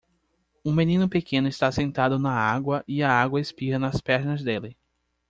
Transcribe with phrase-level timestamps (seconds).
[0.65, 4.75] Um menino pequeno está sentado na água e a água espirra nas pernas dele.